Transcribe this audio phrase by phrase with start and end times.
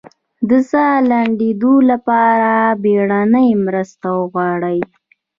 [0.49, 2.51] د ساه د لنډیدو لپاره
[2.83, 4.79] بیړنۍ مرسته وغواړئ